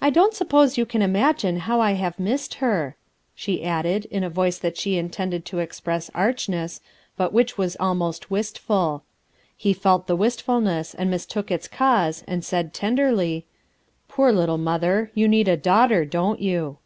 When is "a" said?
4.24-4.28, 15.46-15.56